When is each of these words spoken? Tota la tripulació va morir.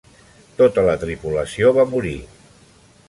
Tota 0.61 0.85
la 0.87 0.95
tripulació 1.03 1.75
va 1.79 1.89
morir. 1.93 2.17